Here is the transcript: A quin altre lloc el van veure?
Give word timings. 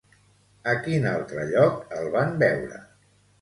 A 0.71 0.71
quin 0.87 1.05
altre 1.09 1.43
lloc 1.51 1.93
el 1.99 2.09
van 2.17 2.35
veure? 2.47 2.81